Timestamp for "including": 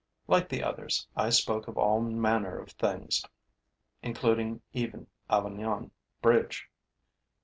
4.01-4.63